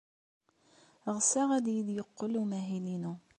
[1.15, 3.13] Ɣseɣ ad iyi-d-yeqqel umahil-inu.